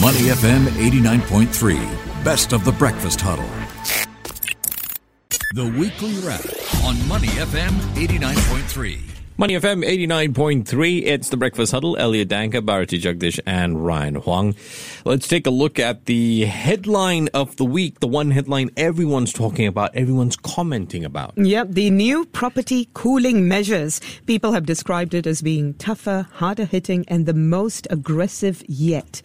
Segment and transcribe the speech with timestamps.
[0.00, 3.44] Money FM 89.3, best of the breakfast huddle.
[5.52, 6.40] The weekly wrap
[6.86, 8.98] on Money FM 89.3.
[9.36, 11.02] Money FM 89.3.
[11.04, 11.98] It's the Breakfast Huddle.
[11.98, 14.54] Elliott Danker, Bharati Jagdish, and Ryan Huang.
[15.04, 18.00] Let's take a look at the headline of the week.
[18.00, 21.34] The one headline everyone's talking about, everyone's commenting about.
[21.36, 24.00] Yep, the new property cooling measures.
[24.24, 29.20] People have described it as being tougher, harder hitting, and the most aggressive yet.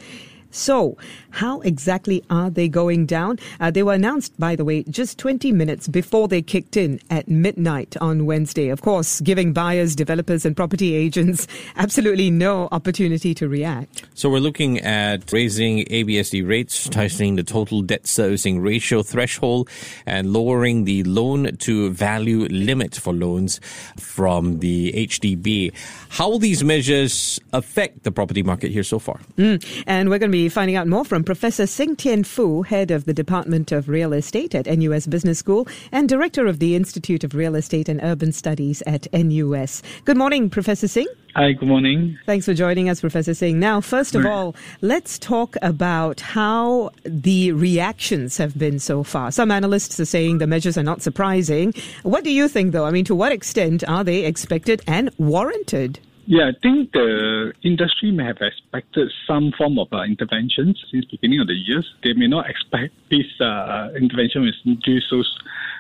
[0.56, 0.98] So,
[1.32, 3.40] how exactly are they going down?
[3.60, 7.28] Uh, they were announced, by the way, just 20 minutes before they kicked in at
[7.28, 8.70] midnight on Wednesday.
[8.70, 14.06] Of course, giving buyers, developers, and property agents absolutely no opportunity to react.
[14.14, 19.70] So, we're looking at raising ABSD rates, tightening the total debt servicing ratio threshold,
[20.06, 23.60] and lowering the loan to value limit for loans
[23.98, 25.74] from the HDB.
[26.08, 29.20] How will these measures affect the property market here so far?
[29.38, 29.84] Mm.
[29.86, 33.06] And we're going to be finding out more from Professor Sing Tien Foo, head of
[33.06, 37.36] the Department of Real Estate at NUS Business School and director of the Institute of
[37.36, 39.82] Real Estate and Urban Studies at NUS.
[40.06, 41.08] Good morning, Professor Sing.
[41.36, 42.18] Hi, good morning.
[42.26, 43.60] Thanks for joining us, Professor Sing.
[43.60, 49.32] Now, first of all, let's talk about how the reactions have been so far.
[49.32, 51.74] Some analysts are saying the measures are not surprising.
[52.04, 52.86] What do you think, though?
[52.86, 56.00] I mean, to what extent are they expected and warranted?
[56.28, 61.40] Yeah, I think the industry may have expected some form of uh, interventions since beginning
[61.42, 61.86] of the years.
[62.04, 65.22] They may not expect this uh, intervention was introduced so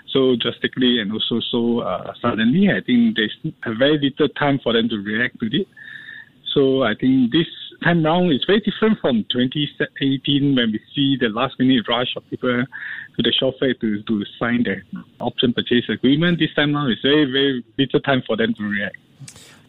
[0.07, 2.69] so drastically and also so uh, suddenly.
[2.69, 3.35] I think there's
[3.79, 5.67] very little time for them to react to it.
[6.53, 7.47] So I think this
[7.83, 12.23] time round is very different from 2018 when we see the last minute rush of
[12.29, 12.65] people
[13.17, 14.77] to the fair to, to sign the
[15.19, 16.37] option purchase agreement.
[16.37, 18.97] This time round is very, very little time for them to react.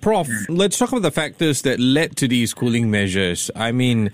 [0.01, 3.51] Prof, let's talk about the factors that led to these cooling measures.
[3.57, 4.11] I mean,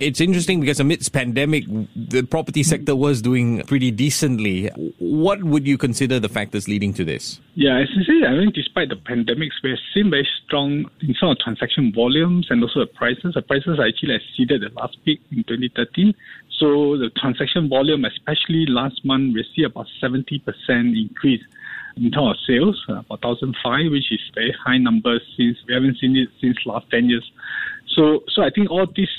[0.00, 1.64] it's interesting because amidst pandemic,
[1.94, 4.68] the property sector was doing pretty decently.
[4.98, 7.40] What would you consider the factors leading to this?
[7.54, 11.92] Yeah, essentially, I mean, despite the pandemics, we've seen very strong in some of transaction
[11.92, 13.34] volumes and also the prices.
[13.34, 16.14] The prices actually exceeded the last peak in 2013.
[16.58, 21.42] So the transaction volume, especially last month, we see about 70% increase
[21.96, 26.16] in terms of sales, uh, 1,005, which is very high numbers since we haven't seen
[26.16, 27.30] it since last 10 years.
[27.88, 29.10] So, so I think all these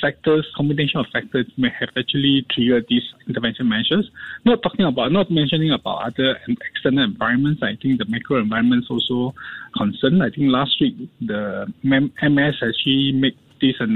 [0.00, 4.10] factors, combination of factors, may have actually triggered these intervention measures.
[4.44, 7.62] Not talking about, not mentioning about other external environments.
[7.62, 9.34] I think the macro environment is also
[9.76, 10.22] concerned.
[10.22, 13.86] I think last week the MS actually made this a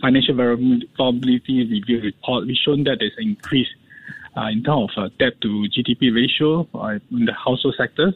[0.00, 2.46] financial vulnerability review report.
[2.46, 3.68] We shown that there's an increase
[4.36, 8.12] uh, in terms of uh, debt to GDP ratio uh, in the household sector,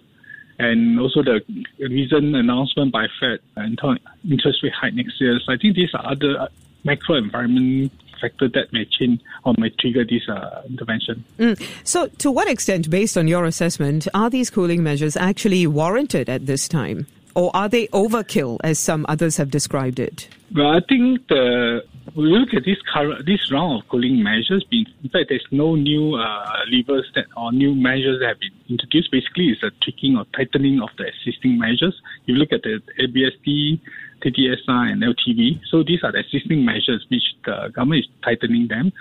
[0.59, 1.41] and also the
[1.79, 5.39] recent announcement by Fed in terms of interest rate hike next year.
[5.45, 6.49] So I think these are other
[6.85, 11.25] macro environment factor that may change or may trigger this uh, intervention.
[11.39, 11.61] Mm.
[11.85, 16.47] So, to what extent, based on your assessment, are these cooling measures actually warranted at
[16.47, 17.07] this time?
[17.35, 20.29] Or are they overkill, as some others have described it?
[20.55, 21.85] Well, I think the
[22.17, 24.65] we look at this current this round of cooling measures.
[24.71, 28.55] being, In fact, there's no new uh, levers that or new measures that have been
[28.69, 29.11] introduced.
[29.11, 31.95] Basically, it's a tweaking or tightening of the existing measures.
[32.27, 33.81] You look at the ABSD,
[34.23, 35.61] TDSR, and LTV.
[35.71, 38.93] So these are the existing measures which the government is tightening them.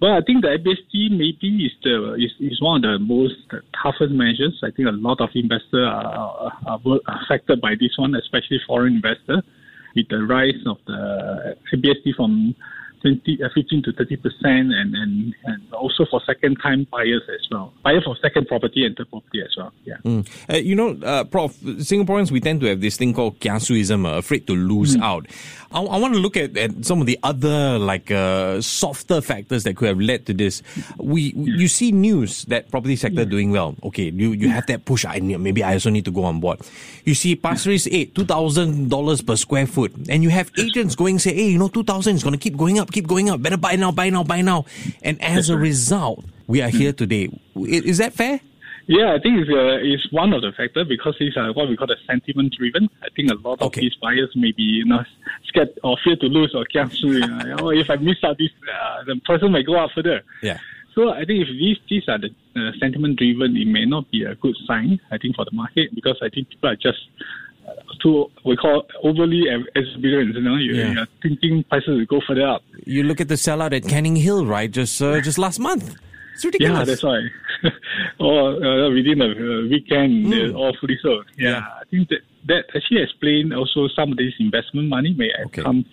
[0.00, 3.34] But I think the ABSD maybe is the is, is one of the most
[3.80, 4.60] toughest measures.
[4.62, 9.42] I think a lot of investors are, are affected by this one, especially foreign investors
[9.94, 12.54] with the rise of the ABSD from
[13.02, 17.46] 20, uh, 15 to 30 percent, and, and and also for second time buyers as
[17.50, 17.72] well.
[17.82, 19.72] Buyers for second property and third property as well.
[19.84, 19.96] Yeah.
[20.04, 20.28] Mm.
[20.48, 24.18] Uh, you know, uh, Prof, Singaporeans we tend to have this thing called kiasuism, uh,
[24.18, 25.02] afraid to lose mm.
[25.02, 25.26] out.
[25.74, 29.64] I, I want to look at, at some of the other like uh, softer factors
[29.64, 30.62] that could have led to this.
[30.98, 33.76] We you see news that property sector doing well.
[33.82, 35.04] Okay, you you have that push.
[35.04, 36.60] I maybe I also need to go on board.
[37.04, 40.94] You see Pasir Ris eight two thousand dollars per square foot, and you have agents
[40.94, 43.30] going say, hey, you know, two thousand is going to keep going up keep going
[43.30, 43.42] up.
[43.42, 44.64] Better buy now, buy now, buy now.
[45.02, 47.30] And as a result, we are here today.
[47.56, 48.40] Is that fair?
[48.86, 51.76] Yeah, I think it's, uh, it's one of the factors because it's uh, what we
[51.76, 52.88] call the sentiment driven.
[53.02, 55.04] I think a lot of these buyers may be you know,
[55.46, 57.14] scared or fear to lose or kiasu.
[57.14, 60.22] You know, oh, if I miss out this, uh, the person may go up further.
[60.42, 60.58] Yeah.
[60.94, 64.24] So I think if these these are the uh, sentiment driven, it may not be
[64.24, 65.00] a good sign.
[65.10, 66.98] I think for the market because I think people are just
[68.02, 69.44] too we call overly
[69.74, 70.34] exuberant.
[70.34, 70.92] You know, you, yeah.
[70.92, 72.62] you're thinking prices will go further up.
[72.84, 74.70] You look at the sellout at Canning Hill, right?
[74.70, 75.96] Just uh, just last month.
[76.34, 76.78] It's ridiculous.
[76.78, 77.20] Yeah, that's why.
[78.20, 80.54] or uh, within a uh, weekend, mm.
[80.54, 81.26] all fully sold.
[81.36, 85.30] Yeah, yeah, I think that that actually explains also some of this investment money may
[85.46, 85.62] okay.
[85.62, 85.84] come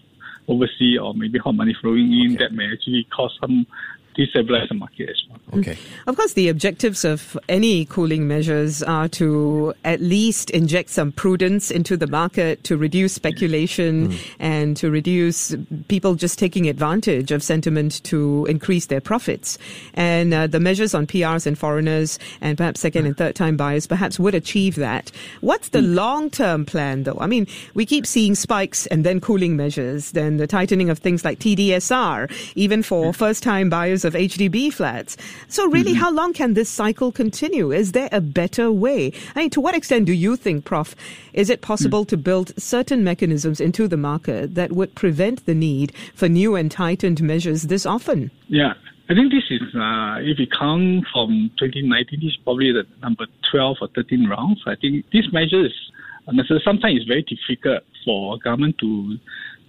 [0.47, 3.67] overseas or maybe hot money flowing in that may actually cause some
[4.17, 5.59] destabilize the market as well.
[5.59, 5.77] Okay.
[6.07, 11.71] Of course, the objectives of any cooling measures are to at least inject some prudence
[11.71, 14.19] into the market to reduce speculation mm.
[14.39, 15.55] and to reduce
[15.87, 19.57] people just taking advantage of sentiment to increase their profits.
[19.93, 23.87] And uh, the measures on PRs and foreigners and perhaps second and third time buyers
[23.87, 25.11] perhaps would achieve that.
[25.41, 25.95] What's the mm.
[25.95, 27.17] long term plan though?
[27.19, 31.25] I mean, we keep seeing spikes and then cooling measures, then the tightening of things
[31.25, 35.17] like TDSR, even for first time buyers of HDB flats.
[35.47, 36.01] So really, mm-hmm.
[36.01, 37.71] how long can this cycle continue?
[37.71, 39.11] Is there a better way?
[39.35, 40.95] I mean, to what extent do you think, Prof,
[41.33, 42.09] is it possible mm.
[42.09, 46.71] to build certain mechanisms into the market that would prevent the need for new and
[46.71, 48.31] tightened measures this often?
[48.47, 48.73] Yeah.
[49.09, 53.25] I think this is, uh, if you count from 2019, this is probably the number
[53.49, 54.61] 12 or 13 rounds.
[54.67, 55.73] I think this measure is,
[56.63, 59.17] sometimes it's very difficult for government to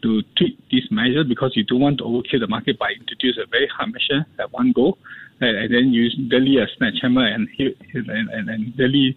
[0.03, 3.47] to tweak this measure because you don't want to overkill the market by introduce a
[3.51, 4.97] very hard measure at one go,
[5.41, 6.67] and, and then use really a
[7.01, 9.17] hammer and and, and, and really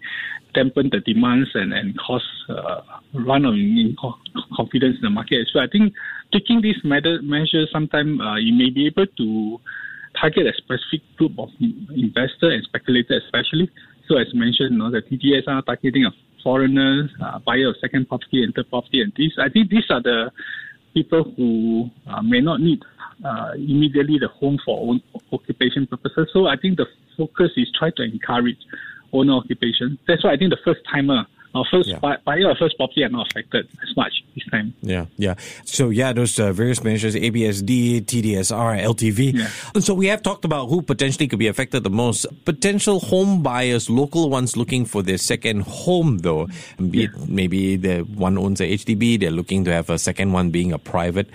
[0.53, 2.81] dampen the demands and, and cause uh,
[3.13, 3.56] run of
[4.56, 5.47] confidence in the market.
[5.51, 5.94] So I think
[6.31, 9.59] taking this measure, sometimes uh, you may be able to
[10.19, 13.69] target a specific group of investors and speculators especially.
[14.07, 16.13] So as mentioned, you know, the TDS are targeting of
[16.44, 19.31] foreigners, uh, buyer of second property and third property, and these.
[19.39, 20.30] I think these are the
[20.94, 22.81] people who uh, may not need
[23.25, 25.01] uh, immediately the home for own
[25.31, 26.30] occupation purposes.
[26.34, 26.86] So I think the
[27.18, 28.57] focus is try to encourage
[29.12, 29.98] owner occupation.
[30.07, 32.00] That's why I think the first timer our first yeah.
[32.00, 34.73] buy, buyer or first property are not affected as much this time.
[34.81, 35.35] Yeah, yeah.
[35.65, 39.33] So yeah, those uh, various measures: ABSD, TDSR, LTV.
[39.33, 39.79] Yeah.
[39.79, 42.25] So we have talked about who potentially could be affected the most.
[42.45, 46.47] Potential home buyers, local ones looking for their second home, though.
[46.77, 47.07] Be yeah.
[47.27, 50.79] maybe the one owns a HDB, they're looking to have a second one being a
[50.79, 51.29] private.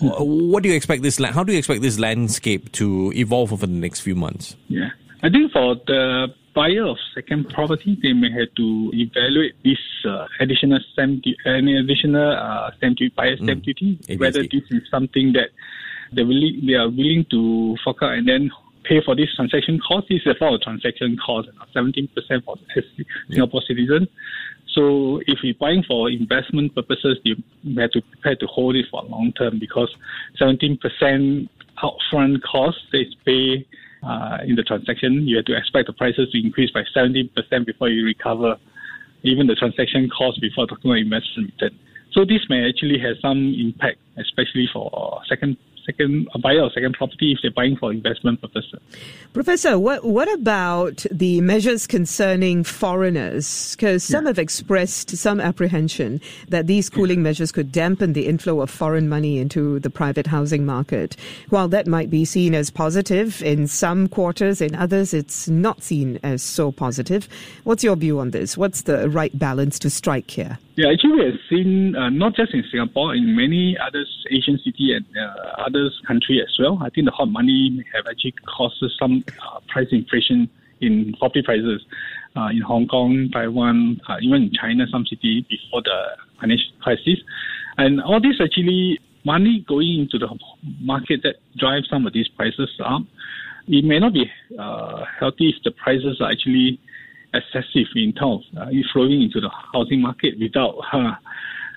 [0.00, 0.50] Mm-hmm.
[0.50, 1.18] What do you expect this?
[1.18, 4.56] How do you expect this landscape to evolve over the next few months?
[4.68, 4.90] Yeah,
[5.22, 10.26] I think for the buyer of second property, they may have to evaluate this uh,
[10.40, 13.64] additional stamp, any additional uh, stamp duty, buyer stamp mm.
[13.64, 15.50] duty, whether this is something that
[16.12, 18.50] they willing, they are willing to fork out and then
[18.84, 20.06] pay for this transaction cost.
[20.08, 22.08] This is for a transaction cost, 17%
[22.44, 22.56] for
[23.30, 24.08] Singapore citizen.
[24.74, 27.36] So if you're buying for investment purposes, you
[27.78, 29.94] have to prepare to hold it for long term because
[30.40, 31.48] 17%
[31.82, 33.66] upfront cost is pay
[34.02, 37.30] uh, in the transaction, you have to expect the prices to increase by 70%
[37.66, 38.56] before you recover
[39.22, 41.78] even the transaction cost before talking about investment return.
[42.12, 46.94] So this may actually have some impact, especially for second second a buyer or second
[46.94, 48.80] property if they're buying for investment purposes.
[49.32, 53.74] Professor, what what about the measures concerning foreigners?
[53.76, 54.30] Because some yeah.
[54.30, 59.38] have expressed some apprehension that these cooling measures could dampen the inflow of foreign money
[59.38, 61.16] into the private housing market.
[61.50, 66.18] While that might be seen as positive in some quarters, in others it's not seen
[66.22, 67.28] as so positive.
[67.64, 68.56] What's your view on this?
[68.56, 70.58] What's the right balance to strike here?
[70.74, 74.96] Yeah, actually, we have seen uh, not just in Singapore, in many other Asian cities
[74.96, 76.78] and uh, other countries as well.
[76.82, 80.48] I think the hot money have actually caused some uh, price inflation
[80.80, 81.84] in property prices
[82.36, 87.18] uh, in Hong Kong, Taiwan, uh, even in China, some cities before the financial crisis.
[87.78, 90.28] And all this actually money going into the
[90.80, 93.02] market that drives some of these prices up.
[93.68, 96.80] It may not be uh, healthy if the prices are actually
[97.32, 101.14] excessive in terms of uh, flowing into the housing market without uh,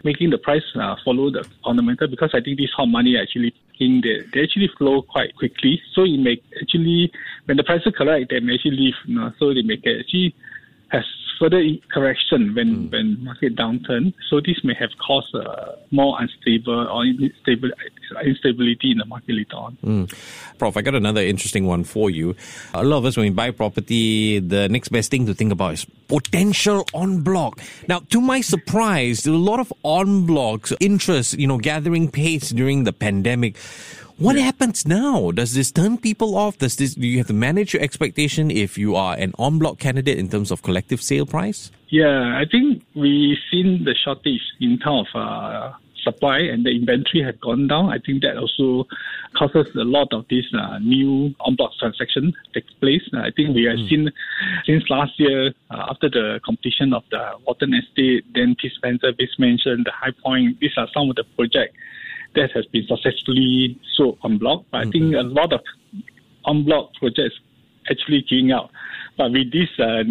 [0.03, 4.01] making the price uh, follow the fundamental because I think this hot money actually in
[4.01, 5.81] they, they actually flow quite quickly.
[5.93, 7.11] So it may actually
[7.45, 8.95] when the prices correct they may actually leave.
[9.05, 10.35] You know, so they may actually
[10.89, 11.03] has
[11.39, 11.61] further
[11.93, 12.91] correction when, mm.
[12.91, 14.13] when market downturn.
[14.29, 17.71] So this may have caused uh, more unstable or instabil-
[18.23, 19.77] instability in the market later on.
[19.83, 20.57] Mm.
[20.57, 22.35] Prof, I got another interesting one for you.
[22.73, 25.73] A lot of us, when we buy property, the next best thing to think about
[25.73, 27.59] is potential en bloc.
[27.87, 32.83] Now, to my surprise, a lot of en blocs interest, you know, gathering pace during
[32.83, 33.57] the pandemic.
[34.17, 34.43] What yeah.
[34.43, 35.31] happens now?
[35.31, 36.57] Does this turn people off?
[36.57, 39.77] Does this do you have to manage your expectation if you are an en bloc
[39.77, 41.69] candidate in terms of collective sale price?
[41.89, 47.24] Yeah, I think we've seen the shortage in terms of uh, supply and the inventory
[47.24, 47.89] had gone down.
[47.89, 48.88] I think that also
[49.36, 53.03] causes a lot of these uh, new en-bloc transaction takes place.
[53.13, 53.89] I think we have mm.
[53.89, 54.12] seen
[54.65, 58.69] since last year uh, after the completion of the Watten Estate, then T.
[58.77, 60.60] Spencer, Biz Mansion, the High Point.
[60.62, 61.75] These are some of the projects
[62.35, 64.65] that has been successfully sold en bloc.
[64.71, 64.89] But mm-hmm.
[64.89, 65.61] I think a lot of
[66.47, 67.39] en bloc projects
[67.89, 68.71] actually queuing out.
[69.17, 70.03] But with this uh,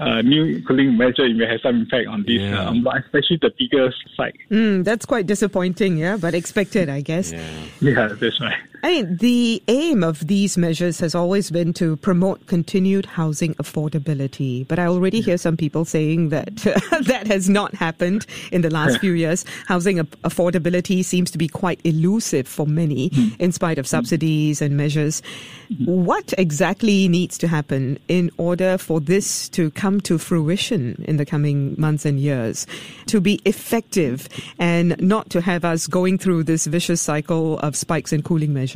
[0.00, 2.68] uh, new cooling measure, it may have some impact on this, Yeah.
[2.68, 4.36] um, especially the bigger site.
[4.50, 7.32] Mm, that's quite disappointing, yeah, but expected, I guess.
[7.80, 8.56] Yeah, that's right.
[8.82, 14.66] I mean, the aim of these measures has always been to promote continued housing affordability.
[14.68, 16.54] But I already hear some people saying that
[17.06, 19.44] that has not happened in the last few years.
[19.66, 23.28] Housing affordability seems to be quite elusive for many, hmm.
[23.40, 23.90] in spite of hmm.
[23.90, 25.22] subsidies and measures.
[25.68, 25.84] Hmm.
[25.84, 31.26] What exactly needs to happen in order for this to come to fruition in the
[31.26, 32.66] coming months and years,
[33.06, 34.28] to be effective
[34.60, 38.67] and not to have us going through this vicious cycle of spikes and cooling measures?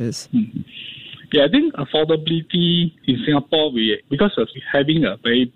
[1.31, 5.51] Yeah, I think affordability in Singapore, we because of having a very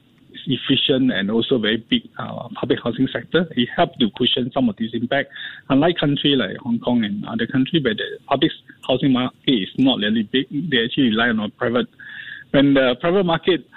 [0.47, 4.75] efficient and also very big uh, public housing sector, it helped to cushion some of
[4.77, 5.29] this impact.
[5.69, 8.51] Unlike country like Hong Kong and other countries where the public
[8.87, 11.87] housing market is not really big, they actually rely on private.
[12.51, 13.67] When the private market,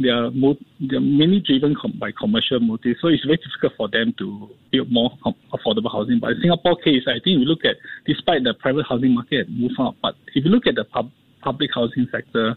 [0.00, 3.72] they are, mo- they are mainly driven com- by commercial motives, so it's very difficult
[3.76, 6.18] for them to build more com- affordable housing.
[6.20, 7.76] But in Singapore case, I think we look at,
[8.06, 11.70] despite the private housing market move up, but if you look at the pub- public
[11.74, 12.56] housing sector,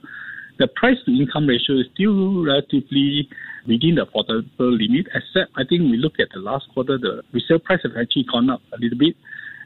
[0.60, 3.28] the price to income ratio is still relatively
[3.68, 7.60] within the affordable limit, except I think we look at the last quarter, the resale
[7.60, 9.16] price has actually gone up a little bit.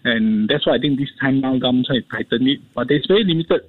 [0.04, 2.60] And that's why I think this time now government tighten it.
[2.74, 3.62] But there's very limited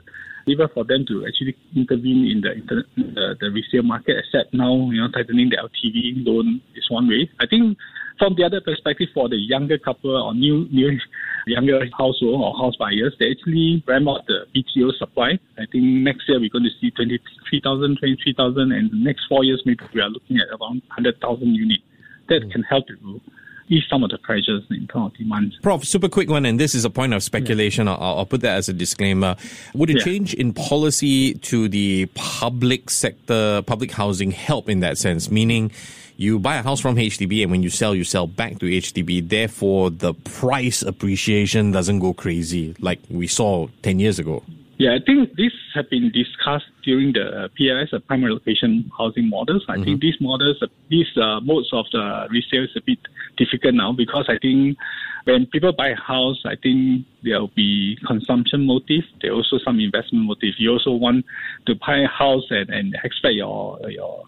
[0.72, 5.00] for them to actually intervene in the, inter- the the resale market, except now, you
[5.00, 7.28] know, tightening the LTV loan is one way.
[7.40, 7.76] I think
[8.18, 10.98] from the other perspective, for the younger couple or new new
[11.46, 15.38] younger household or house buyers, they actually ramp up the BTO supply.
[15.56, 19.62] I think next year we're going to see 23,000, 23,000, and the next four years
[19.64, 21.18] maybe we are looking at around 100,000
[21.54, 21.82] units.
[22.28, 22.52] That mm.
[22.52, 23.20] can help to
[23.68, 25.54] ease some of the pressures in of demand.
[25.62, 27.88] Prof, super quick one, and this is a point of speculation.
[27.88, 29.36] I'll, I'll put that as a disclaimer.
[29.74, 30.04] Would a Yeah.
[30.04, 35.30] change in policy to the public sector, public housing help in that sense?
[35.30, 35.70] Meaning,
[36.16, 39.20] you buy a house from HDB, and when you sell, you sell back to HDB.
[39.20, 44.42] Therefore, the price appreciation doesn't go crazy like we saw 10 years ago.
[44.78, 48.88] Yeah, I think this have been discussed during the uh, PLS, the uh, primary location
[48.96, 49.64] housing models.
[49.68, 49.98] I think mm-hmm.
[50.00, 53.00] these models, uh, these uh, modes of the resale is a bit
[53.36, 54.78] difficult now because I think
[55.24, 59.02] when people buy a house, I think there will be consumption motive.
[59.20, 60.54] There also some investment motive.
[60.58, 61.26] You also want
[61.66, 64.22] to buy a house and, and expect your your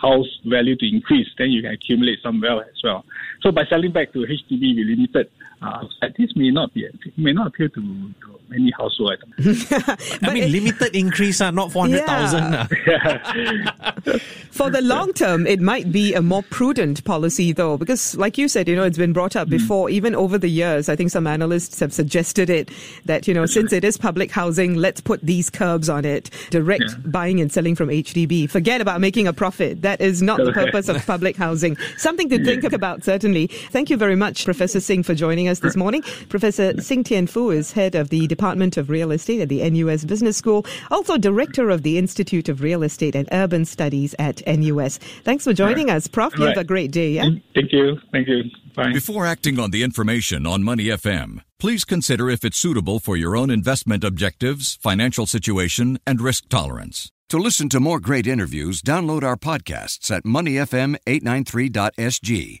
[0.00, 3.04] house value to increase, then you can accumulate some wealth as well.
[3.42, 5.30] So by selling back to HDB, we limited.
[5.60, 5.84] Uh,
[6.16, 6.86] this may not be
[7.16, 9.22] may not appeal to, to many households.
[10.22, 12.68] I mean, limited increase, uh, not 400,000.
[12.86, 13.70] Yeah.
[13.80, 14.18] uh.
[14.50, 18.48] For the long term, it might be a more prudent policy, though, because, like you
[18.48, 20.88] said, you know, it's been brought up before, even over the years.
[20.88, 22.70] I think some analysts have suggested it
[23.04, 26.30] that, you know, since it is public housing, let's put these curbs on it.
[26.50, 26.96] Direct Yeah.
[27.06, 28.48] buying and selling from HDB.
[28.48, 29.82] Forget about making a profit.
[29.82, 31.76] That is not the purpose of public housing.
[31.96, 33.46] Something to think about, certainly.
[33.48, 36.02] Thank you very much, Professor Sing, for joining us this morning.
[36.28, 40.04] Professor Sing Tien Foo is head of the Department of Real Estate at the NUS
[40.04, 44.98] Business School, also director of the Institute of Real Estate and Urban Studies at NUS.
[45.24, 46.36] Thanks for joining us, Prof.
[46.38, 47.12] You have a great day.
[47.12, 47.24] Yeah.
[47.24, 47.98] Mm, thank you.
[48.12, 48.44] Thank you.
[48.74, 48.92] Bye.
[48.92, 53.36] Before acting on the information on Money FM, please consider if it's suitable for your
[53.36, 57.10] own investment objectives, financial situation, and risk tolerance.
[57.30, 62.60] To listen to more great interviews, download our podcasts at moneyfm893.sg